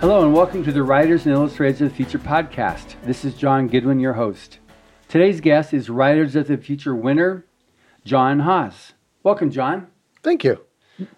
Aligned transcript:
Hello, 0.00 0.22
and 0.22 0.32
welcome 0.32 0.62
to 0.62 0.70
the 0.70 0.84
Writers 0.84 1.26
and 1.26 1.34
Illustrators 1.34 1.80
of 1.80 1.88
the 1.88 1.94
Future 1.96 2.20
podcast. 2.20 2.94
This 3.02 3.24
is 3.24 3.34
John 3.34 3.66
Goodwin, 3.66 3.98
your 3.98 4.12
host. 4.12 4.60
Today's 5.08 5.40
guest 5.40 5.74
is 5.74 5.90
Writers 5.90 6.36
of 6.36 6.46
the 6.46 6.56
Future 6.56 6.94
winner, 6.94 7.44
John 8.04 8.38
Haas. 8.38 8.92
Welcome, 9.24 9.50
John. 9.50 9.88
Thank 10.22 10.44
you. 10.44 10.60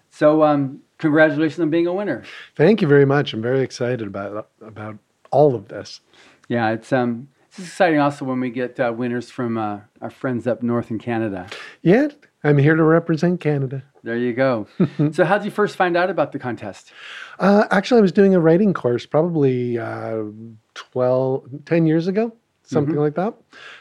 So, 0.09 0.41
um, 0.41 0.81
congratulations 0.97 1.59
on 1.59 1.69
being 1.69 1.85
a 1.85 1.93
winner. 1.93 2.23
Thank 2.55 2.81
you 2.81 2.87
very 2.87 3.05
much. 3.05 3.35
I'm 3.35 3.41
very 3.43 3.61
excited 3.61 4.07
about 4.07 4.49
about 4.61 4.97
all 5.29 5.53
of 5.53 5.67
this. 5.67 6.01
Yeah, 6.47 6.71
it's 6.71 6.91
um, 6.91 7.27
it's 7.51 7.67
exciting 7.67 7.99
also 7.99 8.23
when 8.23 8.39
we 8.39 8.49
get 8.49 8.79
uh, 8.79 8.93
winners 8.95 9.29
from 9.29 9.57
uh, 9.57 9.81
our 9.99 10.09
friends 10.09 10.47
up 10.47 10.63
north 10.63 10.89
in 10.89 10.97
Canada. 10.97 11.47
Yeah, 11.81 12.07
I'm 12.45 12.57
here 12.57 12.75
to 12.75 12.83
represent 12.83 13.41
Canada. 13.41 13.83
There 14.03 14.15
you 14.15 14.31
go. 14.31 14.67
so, 15.11 15.25
how 15.25 15.37
did 15.37 15.43
you 15.43 15.51
first 15.51 15.75
find 15.75 15.97
out 15.97 16.09
about 16.09 16.31
the 16.31 16.39
contest? 16.39 16.93
Uh, 17.39 17.65
actually, 17.69 17.99
I 17.99 18.01
was 18.01 18.13
doing 18.13 18.33
a 18.33 18.39
writing 18.39 18.73
course 18.73 19.05
probably 19.05 19.77
uh, 19.77 20.23
12, 20.75 21.65
10 21.65 21.85
years 21.85 22.07
ago, 22.07 22.33
something 22.63 22.95
like 22.95 23.15
that. 23.15 23.33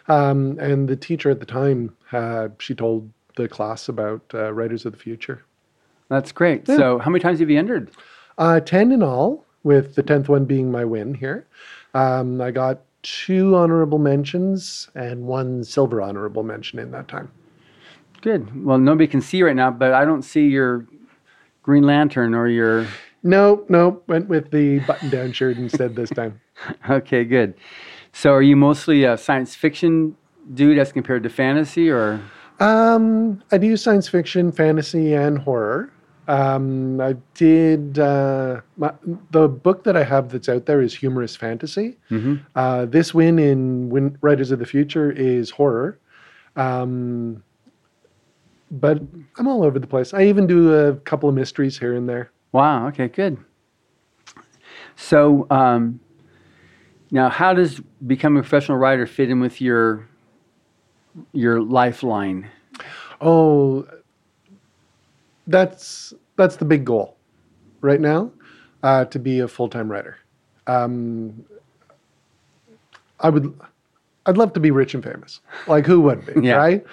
Um, 0.08 0.58
and 0.58 0.88
the 0.88 0.96
teacher 0.96 1.30
at 1.30 1.38
the 1.38 1.46
time, 1.46 1.96
uh, 2.10 2.48
she 2.58 2.74
told 2.74 3.08
the 3.36 3.48
class 3.48 3.88
about 3.88 4.22
uh, 4.34 4.52
Writers 4.52 4.84
of 4.84 4.92
the 4.92 4.98
Future. 4.98 5.44
That's 6.08 6.32
great. 6.32 6.66
So, 6.66 6.98
how 6.98 7.08
many 7.08 7.22
times 7.22 7.38
have 7.38 7.48
you 7.48 7.58
entered? 7.58 7.92
Uh, 8.36 8.58
10 8.58 8.90
in 8.90 9.04
all, 9.04 9.46
with 9.62 9.94
the 9.94 10.02
10th 10.02 10.28
one 10.28 10.44
being 10.44 10.72
my 10.72 10.84
win 10.84 11.14
here. 11.14 11.46
Um, 11.94 12.40
I 12.40 12.50
got 12.50 12.80
two 13.02 13.56
honorable 13.56 13.98
mentions 13.98 14.88
and 14.94 15.24
one 15.24 15.64
silver 15.64 16.02
honorable 16.02 16.42
mention 16.42 16.78
in 16.78 16.90
that 16.90 17.08
time. 17.08 17.30
Good. 18.20 18.64
Well, 18.64 18.78
nobody 18.78 19.06
can 19.06 19.20
see 19.20 19.42
right 19.42 19.56
now, 19.56 19.70
but 19.70 19.94
I 19.94 20.04
don't 20.04 20.22
see 20.22 20.46
your 20.48 20.86
Green 21.62 21.84
Lantern 21.84 22.34
or 22.34 22.48
your. 22.48 22.86
No, 23.22 23.64
no, 23.68 24.02
went 24.06 24.28
with 24.28 24.50
the 24.50 24.80
button 24.80 25.10
down 25.10 25.32
shirt 25.32 25.56
instead 25.56 25.96
this 25.96 26.10
time. 26.10 26.40
Okay, 26.90 27.24
good. 27.24 27.54
So, 28.12 28.32
are 28.32 28.42
you 28.42 28.54
mostly 28.54 29.04
a 29.04 29.16
science 29.16 29.54
fiction 29.54 30.14
dude 30.52 30.76
as 30.76 30.92
compared 30.92 31.22
to 31.22 31.30
fantasy, 31.30 31.88
or? 31.88 32.20
Um, 32.58 33.42
I 33.50 33.56
do 33.56 33.78
science 33.78 34.08
fiction, 34.08 34.52
fantasy, 34.52 35.14
and 35.14 35.38
horror. 35.38 35.90
Um, 36.30 37.00
I 37.00 37.16
did 37.34 37.98
uh, 37.98 38.60
my, 38.76 38.92
the 39.32 39.48
book 39.48 39.82
that 39.82 39.96
I 39.96 40.04
have 40.04 40.30
that's 40.30 40.48
out 40.48 40.64
there 40.64 40.80
is 40.80 40.94
humorous 40.94 41.34
fantasy. 41.34 41.96
Uh, 42.54 42.86
this 42.86 43.12
win 43.12 43.40
in 43.40 43.90
win, 43.90 44.16
Writers 44.20 44.52
of 44.52 44.60
the 44.60 44.66
Future 44.66 45.10
is 45.10 45.50
horror, 45.50 45.98
um, 46.54 47.42
but 48.70 49.02
I'm 49.38 49.48
all 49.48 49.64
over 49.64 49.80
the 49.80 49.88
place. 49.88 50.14
I 50.14 50.22
even 50.26 50.46
do 50.46 50.72
a 50.72 50.94
couple 50.94 51.28
of 51.28 51.34
mysteries 51.34 51.76
here 51.76 51.96
and 51.96 52.08
there. 52.08 52.30
Wow. 52.52 52.86
Okay. 52.88 53.08
Good. 53.08 53.36
So 54.94 55.48
um, 55.50 55.98
now, 57.10 57.28
how 57.28 57.54
does 57.54 57.80
becoming 58.06 58.38
a 58.38 58.42
professional 58.42 58.78
writer 58.78 59.06
fit 59.08 59.30
in 59.30 59.40
with 59.40 59.60
your 59.60 60.06
your 61.32 61.60
lifeline? 61.60 62.48
Oh, 63.20 63.84
that's 65.50 66.14
that's 66.36 66.56
the 66.56 66.64
big 66.64 66.84
goal 66.84 67.16
right 67.80 68.00
now, 68.00 68.30
uh, 68.82 69.04
to 69.06 69.18
be 69.18 69.40
a 69.40 69.48
full 69.48 69.68
time 69.68 69.90
writer. 69.90 70.18
Um, 70.66 71.44
I 73.20 73.28
would, 73.28 73.58
I'd 74.26 74.36
love 74.38 74.52
to 74.54 74.60
be 74.60 74.70
rich 74.70 74.94
and 74.94 75.02
famous. 75.04 75.40
Like 75.66 75.86
who 75.86 76.00
wouldn't 76.00 76.34
be, 76.34 76.40
Yeah. 76.46 76.54
right? 76.56 76.84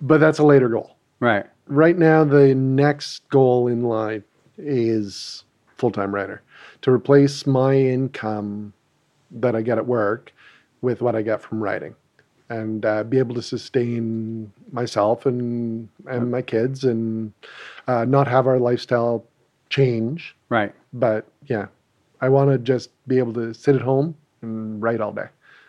But 0.00 0.18
that's 0.20 0.38
a 0.38 0.44
later 0.44 0.68
goal. 0.68 0.96
Right. 1.18 1.46
Right 1.66 1.96
now, 1.98 2.24
the 2.24 2.54
next 2.54 3.28
goal 3.30 3.68
in 3.68 3.82
line 3.82 4.24
is 4.58 5.44
full 5.76 5.90
time 5.90 6.14
writer 6.14 6.42
to 6.82 6.90
replace 6.92 7.46
my 7.46 7.74
income 7.74 8.72
that 9.30 9.54
I 9.56 9.62
get 9.62 9.78
at 9.78 9.86
work 9.86 10.32
with 10.82 11.00
what 11.02 11.14
I 11.14 11.22
get 11.22 11.40
from 11.42 11.62
writing 11.62 11.94
and 12.50 12.84
uh, 12.84 13.04
be 13.04 13.18
able 13.18 13.34
to 13.36 13.42
sustain 13.42 14.52
myself 14.72 15.24
and 15.24 15.88
and 16.06 16.30
my 16.30 16.42
kids 16.42 16.84
and 16.84 17.32
uh, 17.86 18.04
not 18.04 18.28
have 18.28 18.46
our 18.46 18.58
lifestyle 18.58 19.24
change. 19.70 20.36
Right. 20.48 20.74
But 20.92 21.26
yeah, 21.46 21.66
I 22.20 22.28
want 22.28 22.50
to 22.50 22.58
just 22.58 22.90
be 23.06 23.18
able 23.18 23.32
to 23.34 23.54
sit 23.54 23.76
at 23.76 23.82
home 23.82 24.16
and 24.42 24.82
write 24.82 25.00
all 25.00 25.12
day. 25.12 25.28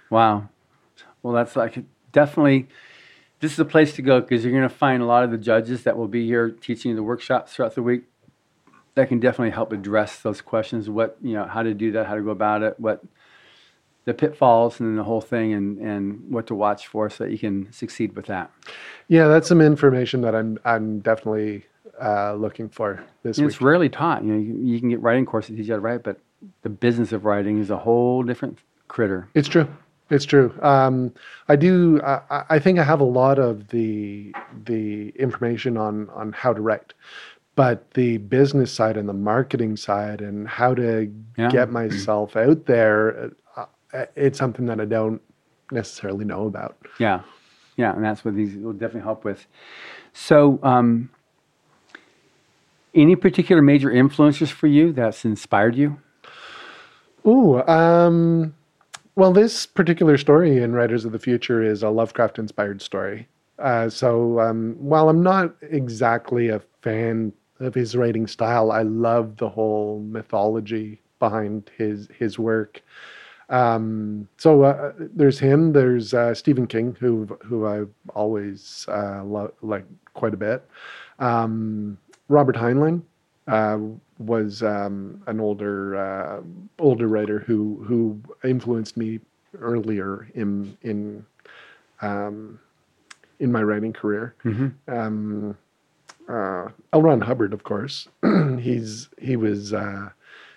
Wow. 0.09 0.49
Well, 1.23 1.33
that's 1.33 1.55
like 1.55 1.77
definitely. 2.11 2.67
This 3.39 3.53
is 3.53 3.59
a 3.59 3.65
place 3.65 3.95
to 3.95 4.03
go 4.03 4.21
because 4.21 4.43
you're 4.43 4.53
going 4.53 4.69
to 4.69 4.69
find 4.69 5.01
a 5.01 5.05
lot 5.05 5.23
of 5.23 5.31
the 5.31 5.37
judges 5.37 5.83
that 5.83 5.97
will 5.97 6.07
be 6.07 6.27
here 6.27 6.51
teaching 6.51 6.95
the 6.95 7.01
workshops 7.01 7.53
throughout 7.53 7.73
the 7.73 7.81
week. 7.81 8.03
That 8.93 9.07
can 9.07 9.19
definitely 9.19 9.49
help 9.49 9.71
address 9.71 10.19
those 10.19 10.41
questions. 10.41 10.89
What 10.89 11.17
you 11.21 11.33
know, 11.33 11.45
how 11.45 11.63
to 11.63 11.73
do 11.73 11.91
that, 11.93 12.05
how 12.05 12.15
to 12.15 12.21
go 12.21 12.29
about 12.29 12.61
it, 12.61 12.79
what 12.79 13.03
the 14.05 14.13
pitfalls, 14.13 14.79
and 14.79 14.97
the 14.97 15.03
whole 15.03 15.21
thing, 15.21 15.53
and 15.53 15.77
and 15.79 16.31
what 16.31 16.47
to 16.47 16.55
watch 16.55 16.87
for 16.87 17.09
so 17.09 17.23
that 17.25 17.31
you 17.31 17.37
can 17.39 17.71
succeed 17.71 18.15
with 18.15 18.25
that. 18.27 18.49
Yeah, 19.07 19.27
that's 19.27 19.47
some 19.47 19.61
information 19.61 20.21
that 20.21 20.35
I'm 20.35 20.57
I'm 20.65 20.99
definitely 20.99 21.65
uh, 22.01 22.33
looking 22.33 22.67
for 22.69 23.03
this 23.23 23.37
And 23.37 23.45
week. 23.45 23.53
it's 23.53 23.61
rarely 23.61 23.89
taught. 23.89 24.23
You 24.23 24.33
know, 24.33 24.39
you, 24.39 24.55
you 24.73 24.79
can 24.79 24.89
get 24.89 25.01
writing 25.01 25.25
courses 25.25 25.55
teach 25.55 25.67
you 25.67 25.73
how 25.73 25.77
to 25.77 25.81
write, 25.81 26.03
but 26.03 26.19
the 26.63 26.69
business 26.69 27.11
of 27.11 27.25
writing 27.25 27.59
is 27.59 27.69
a 27.69 27.77
whole 27.77 28.23
different 28.23 28.57
critter. 28.87 29.27
It's 29.35 29.47
true. 29.47 29.67
It's 30.09 30.25
true. 30.25 30.53
Um, 30.61 31.13
I 31.47 31.55
do. 31.55 32.01
I, 32.01 32.43
I- 32.49 32.59
think 32.59 32.79
I 32.79 32.83
have 32.83 32.99
a 32.99 33.05
lot 33.05 33.37
of 33.39 33.67
the 33.69 34.33
the 34.65 35.09
information 35.09 35.77
on 35.77 36.09
on 36.09 36.33
how 36.33 36.51
to 36.53 36.61
write, 36.61 36.93
but 37.55 37.91
the 37.91 38.17
business 38.17 38.73
side 38.73 38.97
and 38.97 39.07
the 39.07 39.13
marketing 39.13 39.77
side 39.77 40.19
and 40.21 40.47
how 40.47 40.73
to 40.73 41.09
Yeah. 41.37 41.49
get 41.49 41.71
myself 41.81 42.35
out 42.35 42.65
there, 42.65 43.31
it's 44.15 44.37
something 44.37 44.65
that 44.67 44.79
I 44.79 44.85
don't 44.85 45.21
necessarily 45.71 46.25
know 46.25 46.47
about. 46.47 46.77
Yeah, 46.99 47.21
yeah, 47.77 47.93
and 47.93 48.03
that's 48.03 48.23
what 48.23 48.35
these 48.35 48.55
will 48.55 48.73
definitely 48.73 49.01
help 49.01 49.23
with. 49.23 49.45
So, 50.13 50.59
um, 50.63 51.09
any 52.93 53.15
particular 53.15 53.61
major 53.61 53.89
influencers 53.89 54.49
for 54.49 54.67
you 54.67 54.91
that's 54.91 55.23
inspired 55.25 55.75
you? 55.75 55.97
Ooh, 57.25 57.61
um, 57.67 58.53
well, 59.15 59.31
this 59.31 59.65
particular 59.65 60.17
story 60.17 60.61
in 60.61 60.73
Writers 60.73 61.05
of 61.05 61.11
the 61.11 61.19
Future 61.19 61.61
is 61.61 61.83
a 61.83 61.89
Lovecraft 61.89 62.39
inspired 62.39 62.81
story. 62.81 63.27
Uh, 63.59 63.89
so 63.89 64.39
um, 64.39 64.75
while 64.79 65.07
I'm 65.07 65.21
not 65.21 65.55
exactly 65.61 66.49
a 66.49 66.61
fan 66.81 67.31
of 67.59 67.75
his 67.75 67.95
writing 67.95 68.25
style, 68.25 68.71
I 68.71 68.81
love 68.81 69.37
the 69.37 69.49
whole 69.49 69.99
mythology 69.99 70.99
behind 71.19 71.69
his 71.77 72.07
his 72.17 72.39
work. 72.39 72.81
Um, 73.51 74.27
so 74.37 74.63
uh, 74.63 74.93
there's 74.97 75.37
him. 75.37 75.73
There's 75.73 76.13
uh, 76.13 76.33
Stephen 76.33 76.65
King, 76.67 76.95
who 76.99 77.25
who 77.43 77.67
I 77.67 77.83
always 78.15 78.85
uh, 78.89 79.23
lo- 79.23 79.53
like 79.61 79.85
quite 80.13 80.33
a 80.33 80.37
bit. 80.37 80.67
Um, 81.19 81.97
Robert 82.29 82.55
Heinlein 82.55 83.01
uh, 83.47 83.77
was 84.17 84.63
um, 84.63 85.21
an 85.27 85.39
older 85.39 85.97
uh, 85.97 86.41
older 86.79 87.07
writer 87.07 87.39
who 87.39 87.83
who 87.85 88.19
influenced 88.43 88.95
me 88.97 89.19
earlier 89.59 90.27
in 90.33 90.77
in 90.81 91.25
um, 92.01 92.57
in 93.39 93.51
my 93.51 93.61
writing 93.61 93.91
career. 93.93 94.33
Um, 94.87 95.57
uh, 96.29 96.69
L. 96.93 97.01
Ron 97.01 97.19
Hubbard, 97.19 97.51
of 97.53 97.63
course, 97.65 98.07
he's 98.59 99.09
he 99.19 99.35
was 99.35 99.73
uh, 99.73 100.09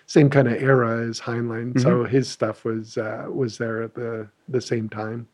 same 0.07 0.29
kind 0.29 0.47
of 0.47 0.61
era 0.61 1.07
as 1.07 1.19
Heinlein, 1.19 1.79
so 1.79 2.03
his 2.03 2.29
stuff 2.29 2.63
was 2.63 2.97
uh, 2.97 3.25
was 3.29 3.57
there 3.57 3.81
at 3.83 3.95
the 3.95 4.27
the 4.49 4.61
same 4.61 4.89
time. 4.89 5.27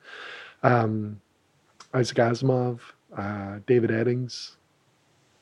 Um, 0.64 1.20
Isaac 1.94 2.18
Asimov, 2.18 2.80
uh, 3.18 3.60
David 3.68 3.90
Eddings. 3.90 4.56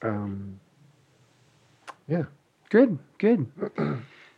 Um, 0.01 0.59
yeah. 2.07 2.23
Good, 2.69 2.97
good. 3.17 3.47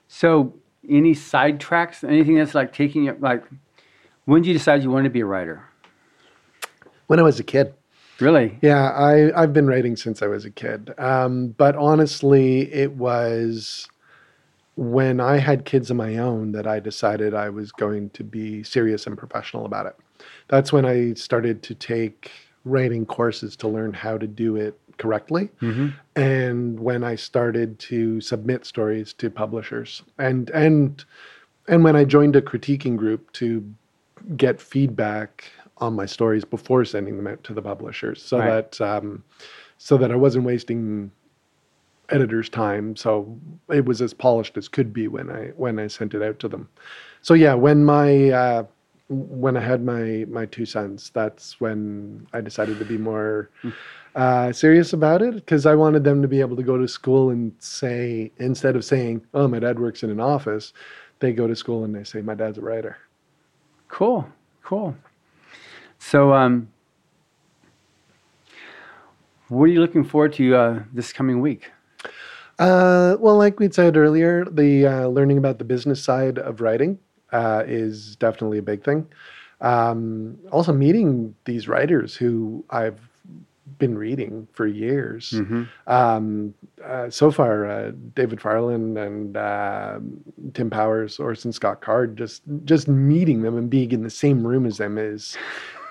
so, 0.07 0.53
any 0.89 1.13
sidetracks? 1.13 2.07
Anything 2.07 2.35
that's 2.35 2.55
like 2.55 2.73
taking 2.73 3.05
you 3.05 3.17
like? 3.19 3.44
When 4.25 4.41
did 4.41 4.49
you 4.49 4.53
decide 4.53 4.83
you 4.83 4.91
wanted 4.91 5.05
to 5.05 5.09
be 5.09 5.21
a 5.21 5.25
writer? 5.25 5.65
When 7.07 7.19
I 7.19 7.23
was 7.23 7.39
a 7.39 7.44
kid. 7.44 7.73
Really? 8.19 8.59
Yeah, 8.61 8.91
I, 8.91 9.41
I've 9.41 9.51
been 9.51 9.65
writing 9.65 9.95
since 9.95 10.21
I 10.21 10.27
was 10.27 10.45
a 10.45 10.51
kid. 10.51 10.94
Um, 10.99 11.49
but 11.57 11.75
honestly, 11.75 12.71
it 12.71 12.91
was 12.94 13.89
when 14.81 15.19
I 15.19 15.38
had 15.38 15.63
kids 15.66 15.92
of 15.92 15.98
my 15.98 16.18
own 16.18 16.54
that 16.54 16.66
I 16.66 16.80
decided 16.80 17.36
I 17.36 17.50
was 17.50 17.72
going 17.72 18.10
to 18.12 18.24
be 18.24 18.63
serious 18.63 19.06
and 19.06 19.16
professional 19.16 19.66
about 19.68 19.86
it. 19.86 19.95
That's 20.48 20.74
when 20.74 20.86
I 20.86 21.13
started 21.13 21.62
to 21.63 21.75
take 21.75 22.31
writing 22.66 23.06
courses 23.06 23.56
to 23.57 23.68
learn 23.68 23.94
how 23.94 24.18
to 24.18 24.25
do 24.25 24.56
it 24.56 24.80
correctly. 24.98 25.50
And 26.16 26.80
when 26.80 27.04
I 27.04 27.16
started 27.16 27.78
to 27.80 28.22
submit 28.22 28.66
stories 28.66 29.13
to 29.13 29.30
publishers 29.30 30.01
and 30.18 30.50
and 30.50 31.06
and 31.68 31.83
when 31.83 31.95
I 31.95 32.04
joined 32.04 32.36
a 32.36 32.42
critiquing 32.42 32.98
group 32.98 33.31
to 33.33 33.63
get 34.36 34.60
feedback 34.60 35.45
on 35.78 35.94
my 35.95 36.07
stories 36.07 36.44
before 36.44 36.86
sending 36.86 37.18
them 37.18 37.28
out 37.28 37.44
to 37.44 37.54
the 37.54 37.62
publishers 37.62 38.19
so 38.22 38.39
Right. 38.39 38.72
that 38.72 38.81
um, 38.81 39.24
so 39.78 39.95
that 39.98 40.12
I 40.12 40.16
wasn't 40.16 40.45
wasting 40.45 41.12
editor's 42.11 42.49
time, 42.49 42.95
so 42.95 43.37
it 43.69 43.85
was 43.85 44.01
as 44.01 44.13
polished 44.13 44.57
as 44.57 44.67
could 44.67 44.93
be 44.93 45.07
when 45.07 45.29
I 45.29 45.47
when 45.55 45.79
I 45.79 45.87
sent 45.87 46.13
it 46.13 46.21
out 46.21 46.39
to 46.39 46.47
them. 46.47 46.69
So 47.21 47.33
yeah, 47.33 47.53
when 47.53 47.85
my 47.85 48.29
uh, 48.29 48.63
when 49.09 49.57
I 49.57 49.61
had 49.61 49.83
my 49.83 50.25
my 50.29 50.45
two 50.45 50.65
sons, 50.65 51.11
that's 51.13 51.59
when 51.59 52.27
I 52.33 52.41
decided 52.41 52.79
to 52.79 52.85
be 52.85 52.97
more 52.97 53.49
uh, 54.15 54.51
serious 54.51 54.93
about 54.93 55.21
it 55.21 55.35
because 55.35 55.65
I 55.65 55.75
wanted 55.75 56.03
them 56.03 56.21
to 56.21 56.27
be 56.27 56.39
able 56.39 56.55
to 56.55 56.63
go 56.63 56.77
to 56.77 56.87
school 56.87 57.29
and 57.29 57.53
say 57.59 58.31
instead 58.37 58.75
of 58.75 58.85
saying, 58.85 59.21
"Oh, 59.33 59.47
my 59.47 59.59
dad 59.59 59.79
works 59.79 60.03
in 60.03 60.09
an 60.09 60.19
office," 60.19 60.73
they 61.19 61.33
go 61.33 61.47
to 61.47 61.55
school 61.55 61.83
and 61.83 61.93
they 61.95 62.03
say, 62.03 62.21
"My 62.21 62.35
dad's 62.35 62.57
a 62.57 62.61
writer." 62.61 62.97
Cool, 63.87 64.27
cool. 64.63 64.95
So, 65.99 66.33
um, 66.33 66.69
what 69.49 69.65
are 69.65 69.67
you 69.67 69.81
looking 69.81 70.03
forward 70.05 70.33
to 70.33 70.55
uh, 70.55 70.83
this 70.93 71.11
coming 71.11 71.41
week? 71.41 71.71
Uh, 72.61 73.17
well, 73.19 73.37
like 73.37 73.59
we 73.59 73.71
said 73.71 73.97
earlier, 73.97 74.45
the 74.45 74.85
uh, 74.85 75.07
learning 75.07 75.39
about 75.39 75.57
the 75.57 75.63
business 75.65 76.01
side 76.01 76.37
of 76.37 76.61
writing 76.61 76.99
uh, 77.31 77.63
is 77.65 78.15
definitely 78.17 78.59
a 78.59 78.61
big 78.61 78.83
thing. 78.83 79.07
Um, 79.61 80.37
also, 80.51 80.71
meeting 80.71 81.33
these 81.45 81.67
writers 81.67 82.15
who 82.15 82.63
I've 82.69 82.99
been 83.79 83.97
reading 83.97 84.47
for 84.53 84.67
years. 84.67 85.31
Mm-hmm. 85.31 85.63
Um, 85.87 86.53
uh, 86.83 87.09
so 87.09 87.31
far, 87.31 87.65
uh, 87.65 87.91
David 88.13 88.39
Farland 88.39 88.95
and 88.95 89.35
uh, 89.35 89.99
Tim 90.53 90.69
Powers, 90.69 91.19
Orson 91.19 91.51
Scott 91.51 91.81
Card, 91.81 92.15
just 92.15 92.43
just 92.65 92.87
meeting 92.87 93.41
them 93.41 93.57
and 93.57 93.71
being 93.71 93.91
in 93.91 94.03
the 94.03 94.09
same 94.11 94.45
room 94.45 94.67
as 94.67 94.77
them 94.77 94.99
is 94.99 95.35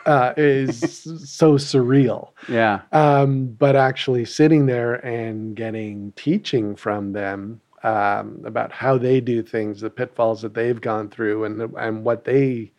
uh, 0.06 0.32
is 0.36 1.02
so 1.30 1.54
surreal. 1.54 2.30
Yeah. 2.48 2.80
Um, 2.92 3.46
but 3.58 3.76
actually 3.76 4.24
sitting 4.24 4.66
there 4.66 4.94
and 5.06 5.54
getting 5.54 6.12
teaching 6.16 6.76
from 6.76 7.12
them 7.12 7.60
um, 7.82 8.42
about 8.44 8.72
how 8.72 8.98
they 8.98 9.20
do 9.20 9.42
things, 9.42 9.80
the 9.80 9.90
pitfalls 9.90 10.42
that 10.42 10.54
they've 10.54 10.80
gone 10.80 11.08
through, 11.08 11.44
and 11.44 11.62
and 11.78 12.04
what 12.04 12.24
they 12.24 12.72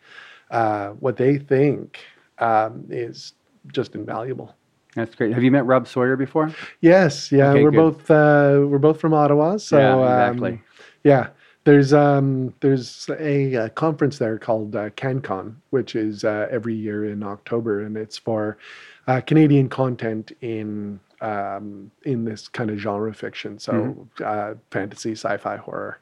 uh, 0.50 0.88
what 0.90 1.16
they 1.16 1.38
think 1.38 1.98
um, 2.38 2.84
is 2.88 3.34
just 3.72 3.94
invaluable. 3.94 4.54
That's 4.94 5.14
great. 5.14 5.32
Have 5.32 5.42
you 5.42 5.50
met 5.50 5.64
Rob 5.64 5.88
Sawyer 5.88 6.16
before? 6.16 6.54
Yes, 6.82 7.32
yeah, 7.32 7.50
Okay, 7.50 7.62
we're 7.64 7.70
good. 7.70 7.76
both 7.76 8.10
uh, 8.10 8.66
we're 8.66 8.78
both 8.78 9.00
from 9.00 9.14
Ottawa, 9.14 9.56
so 9.56 9.78
yeah, 9.78 9.94
um, 9.94 10.02
exactly. 10.32 10.62
yeah, 11.02 11.28
there's 11.64 11.92
um 11.92 12.54
there's 12.60 13.08
a, 13.18 13.56
uh 13.56 13.68
conference 13.70 14.18
there 14.18 14.38
called 14.38 14.74
uh, 14.74 14.90
CanCon, 14.90 15.54
which 15.70 15.94
is 15.94 16.24
uh, 16.24 16.48
every 16.50 16.74
year 16.74 17.04
in 17.06 17.22
October, 17.22 17.82
and 17.84 17.96
it's 17.96 18.18
for 18.18 18.58
uh, 19.06 19.20
Canadian 19.20 19.68
content 19.68 20.32
in 20.40 21.00
um, 21.20 21.90
in 22.02 22.24
this 22.24 22.48
kind 22.48 22.68
of 22.70 22.78
genre 22.78 23.14
fiction, 23.14 23.58
so 23.58 24.08
uh, 24.24 24.54
fantasy, 24.72 25.12
sci-fi, 25.12 25.56
horror, 25.56 26.00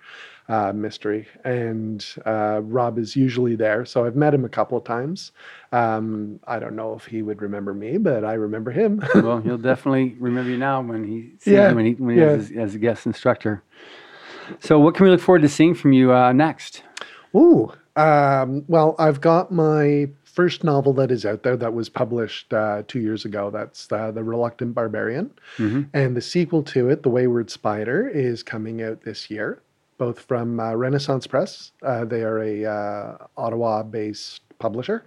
uh, 0.48 0.72
mystery, 0.72 1.28
and 1.44 2.06
uh, 2.24 2.60
Rob 2.62 2.98
is 2.98 3.14
usually 3.14 3.54
there. 3.54 3.84
So 3.84 4.06
I've 4.06 4.16
met 4.16 4.32
him 4.32 4.46
a 4.46 4.48
couple 4.48 4.78
of 4.78 4.84
times. 4.84 5.32
Um, 5.72 6.40
I 6.46 6.58
don't 6.58 6.74
know 6.74 6.94
if 6.94 7.04
he 7.04 7.20
would 7.20 7.42
remember 7.42 7.74
me, 7.74 7.98
but 7.98 8.24
I 8.24 8.32
remember 8.32 8.70
him. 8.70 9.02
well, 9.14 9.40
he'll 9.40 9.58
definitely 9.72 10.16
remember 10.18 10.50
you 10.50 10.56
now 10.56 10.80
when 10.80 11.04
he 11.04 11.34
sees 11.38 11.52
Yeah, 11.52 11.72
when 11.72 11.84
he 11.84 11.92
when 11.92 12.14
he 12.16 12.22
yeah. 12.22 12.30
his, 12.36 12.50
as 12.52 12.74
a 12.74 12.78
guest 12.78 13.04
instructor. 13.04 13.62
So, 14.58 14.78
what 14.78 14.94
can 14.94 15.04
we 15.04 15.10
look 15.10 15.20
forward 15.20 15.42
to 15.42 15.48
seeing 15.48 15.74
from 15.74 15.92
you 15.92 16.12
uh, 16.12 16.32
next? 16.32 16.82
Ooh, 17.34 17.72
um, 17.96 18.64
well, 18.68 18.96
I've 18.98 19.20
got 19.20 19.52
my 19.52 20.08
first 20.24 20.64
novel 20.64 20.92
that 20.94 21.10
is 21.10 21.26
out 21.26 21.42
there 21.42 21.56
that 21.56 21.74
was 21.74 21.88
published 21.88 22.52
uh, 22.52 22.82
two 22.88 23.00
years 23.00 23.24
ago. 23.24 23.50
That's 23.50 23.90
uh, 23.92 24.10
The 24.10 24.22
Reluctant 24.22 24.74
Barbarian. 24.74 25.30
Mhm. 25.58 25.88
And 25.92 26.16
the 26.16 26.20
sequel 26.20 26.62
to 26.64 26.88
it, 26.88 27.02
The 27.02 27.10
Wayward 27.10 27.50
Spider, 27.50 28.08
is 28.08 28.42
coming 28.42 28.82
out 28.82 29.02
this 29.02 29.30
year, 29.30 29.60
both 29.98 30.20
from 30.20 30.60
uh, 30.60 30.74
Renaissance 30.74 31.26
Press. 31.26 31.72
Uh, 31.82 32.04
they 32.04 32.22
are 32.22 32.38
a 32.38 32.64
uh, 32.64 33.16
Ottawa 33.36 33.82
based 33.82 34.42
publisher, 34.58 35.04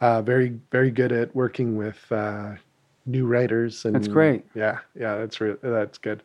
uh, 0.00 0.22
very, 0.22 0.58
very 0.70 0.90
good 0.90 1.12
at 1.12 1.34
working 1.34 1.76
with 1.76 1.98
uh, 2.12 2.52
new 3.06 3.26
writers. 3.26 3.84
And, 3.84 3.94
That's 3.94 4.08
great. 4.08 4.44
Yeah, 4.54 4.78
yeah, 4.94 5.16
that's, 5.16 5.40
re- 5.40 5.56
that's 5.62 5.98
good. 5.98 6.22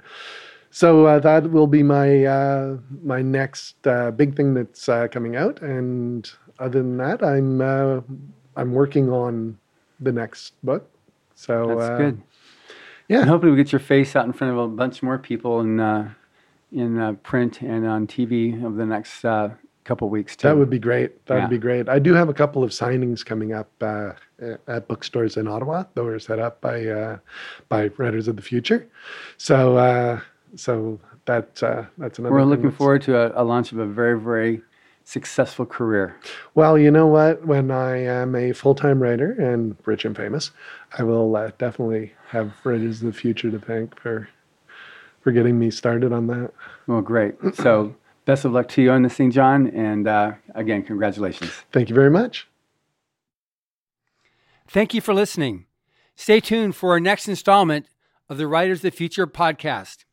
So 0.73 1.05
uh, 1.05 1.19
that 1.19 1.51
will 1.51 1.67
be 1.67 1.83
my 1.83 2.25
uh, 2.25 2.77
my 3.03 3.21
next 3.21 3.85
uh, 3.85 4.09
big 4.09 4.35
thing 4.35 4.55
that's 4.55 4.89
uh, 4.89 5.07
coming 5.07 5.35
out, 5.35 5.61
and 5.61 6.27
other 6.57 6.79
than 6.81 6.97
that, 6.97 7.23
I'm 7.23 7.61
uh, 7.61 8.01
I'm 8.55 8.71
working 8.73 9.11
on 9.11 9.55
the 9.99 10.11
next 10.11 10.55
book. 10.63 10.89
So 11.35 11.67
That's 11.67 11.89
uh, 11.91 11.97
good. 11.97 12.21
yeah. 13.07 13.19
And 13.19 13.29
hopefully, 13.29 13.51
we 13.51 13.57
get 13.57 13.71
your 13.71 13.79
face 13.79 14.15
out 14.15 14.25
in 14.25 14.33
front 14.33 14.51
of 14.53 14.57
a 14.57 14.67
bunch 14.67 15.03
more 15.03 15.19
people 15.19 15.59
in 15.59 15.79
uh, 15.79 16.11
in 16.71 16.97
uh, 16.99 17.13
print 17.21 17.61
and 17.61 17.85
on 17.85 18.07
TV 18.07 18.63
over 18.65 18.75
the 18.75 18.87
next 18.87 19.23
uh, 19.23 19.49
couple 19.83 20.09
weeks 20.09 20.35
too. 20.35 20.47
That 20.47 20.57
would 20.57 20.71
be 20.71 20.79
great. 20.79 21.23
That 21.27 21.35
would 21.35 21.41
Yeah. 21.41 21.47
be 21.49 21.59
great. 21.59 21.87
I 21.87 21.99
do 21.99 22.15
have 22.15 22.29
a 22.29 22.33
couple 22.33 22.63
of 22.63 22.71
signings 22.71 23.23
coming 23.23 23.53
up 23.53 23.69
uh, 23.79 24.13
at 24.67 24.87
bookstores 24.87 25.37
in 25.37 25.47
Ottawa 25.47 25.83
that 25.93 26.03
were 26.03 26.17
set 26.17 26.39
up 26.39 26.61
by 26.61 26.87
uh, 26.87 27.19
by 27.69 27.91
Writers 27.97 28.27
of 28.27 28.37
the 28.37 28.41
Future. 28.41 28.87
So 29.37 29.77
uh, 29.77 30.19
so 30.55 30.99
that 31.25 31.61
uh, 31.63 31.83
that's 31.97 32.19
another. 32.19 32.33
We're 32.33 32.43
looking 32.43 32.65
that's- 32.65 32.77
forward 32.77 33.01
to 33.03 33.17
a, 33.37 33.41
a 33.41 33.43
launch 33.43 33.71
of 33.71 33.79
a 33.79 33.85
very 33.85 34.19
very 34.19 34.61
successful 35.05 35.65
career. 35.65 36.15
Well, 36.55 36.77
you 36.77 36.89
know 36.89 37.07
what? 37.07 37.45
When 37.45 37.71
I 37.71 37.97
am 38.03 38.35
a 38.35 38.53
full 38.53 38.75
time 38.75 39.01
writer 39.01 39.31
and 39.33 39.75
rich 39.85 40.05
and 40.05 40.15
famous, 40.15 40.51
I 40.97 41.03
will 41.03 41.35
uh, 41.35 41.51
definitely 41.57 42.13
have 42.29 42.53
Writers 42.63 43.01
of 43.01 43.07
the 43.13 43.19
Future 43.19 43.51
to 43.51 43.59
thank 43.59 43.99
for 43.99 44.29
for 45.21 45.31
getting 45.31 45.57
me 45.59 45.71
started 45.71 46.11
on 46.11 46.27
that. 46.27 46.51
Well, 46.87 47.01
great. 47.01 47.35
So, 47.55 47.95
best 48.25 48.43
of 48.43 48.51
luck 48.51 48.67
to 48.69 48.81
you 48.81 48.91
on 48.91 49.03
this 49.03 49.13
thing, 49.15 49.31
John. 49.31 49.67
And 49.67 50.07
uh, 50.07 50.33
again, 50.53 50.83
congratulations. 50.83 51.49
Thank 51.71 51.87
you 51.89 51.95
very 51.95 52.09
much. 52.09 52.47
Thank 54.67 54.93
you 54.93 55.01
for 55.01 55.13
listening. 55.13 55.65
Stay 56.15 56.39
tuned 56.39 56.75
for 56.75 56.91
our 56.91 56.99
next 56.99 57.27
installment 57.27 57.87
of 58.29 58.37
the 58.37 58.47
Writers 58.47 58.79
of 58.79 58.83
the 58.83 58.91
Future 58.91 59.27
podcast. 59.27 60.03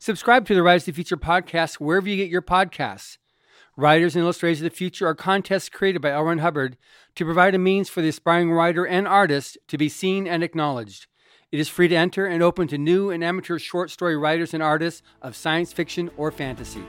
Subscribe 0.00 0.46
to 0.46 0.54
the 0.54 0.62
Writers 0.62 0.82
of 0.82 0.86
the 0.86 0.92
Future 0.92 1.16
podcast 1.16 1.74
wherever 1.74 2.08
you 2.08 2.14
get 2.14 2.30
your 2.30 2.40
podcasts. 2.40 3.18
Writers 3.76 4.14
and 4.14 4.22
Illustrators 4.22 4.60
of 4.60 4.70
the 4.70 4.76
Future 4.76 5.08
are 5.08 5.14
contests 5.14 5.68
created 5.68 6.00
by 6.00 6.12
L. 6.12 6.22
Ron 6.22 6.38
Hubbard 6.38 6.76
to 7.16 7.24
provide 7.24 7.56
a 7.56 7.58
means 7.58 7.88
for 7.88 8.00
the 8.00 8.08
aspiring 8.08 8.52
writer 8.52 8.86
and 8.86 9.08
artist 9.08 9.58
to 9.66 9.76
be 9.76 9.88
seen 9.88 10.28
and 10.28 10.44
acknowledged. 10.44 11.08
It 11.50 11.58
is 11.58 11.68
free 11.68 11.88
to 11.88 11.96
enter 11.96 12.26
and 12.26 12.44
open 12.44 12.68
to 12.68 12.78
new 12.78 13.10
and 13.10 13.24
amateur 13.24 13.58
short 13.58 13.90
story 13.90 14.16
writers 14.16 14.54
and 14.54 14.62
artists 14.62 15.02
of 15.20 15.34
science 15.34 15.72
fiction 15.72 16.10
or 16.16 16.30
fantasy. 16.30 16.84